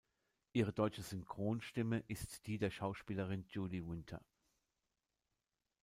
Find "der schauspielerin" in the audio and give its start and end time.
2.57-3.45